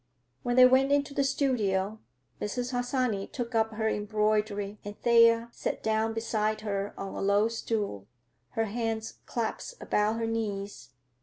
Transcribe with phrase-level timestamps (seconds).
[0.41, 1.99] When they went into the studio
[2.41, 2.71] Mrs.
[2.71, 8.07] Harsanyi took up her embroidery and Thea sat down beside her on a low stool,
[8.57, 10.89] her hands clasped about her knees.